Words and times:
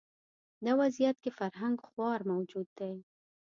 دا 0.65 0.71
وضعیت 0.81 1.17
کې 1.23 1.31
فرهنګ 1.39 1.75
خوار 1.87 2.19
موجود 2.31 2.67
دی 2.79 2.93